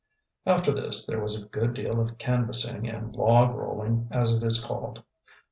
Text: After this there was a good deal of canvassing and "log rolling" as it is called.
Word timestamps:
After 0.47 0.73
this 0.73 1.05
there 1.05 1.21
was 1.21 1.39
a 1.39 1.45
good 1.45 1.75
deal 1.75 1.99
of 2.01 2.17
canvassing 2.17 2.89
and 2.89 3.15
"log 3.15 3.53
rolling" 3.53 4.07
as 4.09 4.31
it 4.31 4.41
is 4.41 4.57
called. 4.59 5.03